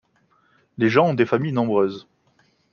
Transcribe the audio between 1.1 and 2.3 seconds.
ont des familles nombreuses.